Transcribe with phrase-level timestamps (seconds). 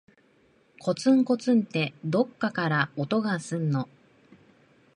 [0.79, 3.87] こつんこつんって、どっかから音がすんの。